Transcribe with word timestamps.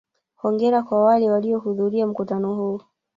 Hongera 0.35 0.83
kwa 0.83 1.03
wale 1.05 1.29
walihudhuria 1.31 2.07
mkutano 2.07 2.55
huu. 2.55 2.81